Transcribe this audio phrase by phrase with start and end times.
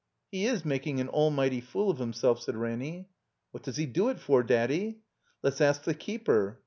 [0.31, 3.07] "He is making an almighty fool of himself," said Ranny."
[3.51, 4.97] What does he do it for, Daddy?''
[5.43, 6.57] ''Let's ask the keeper."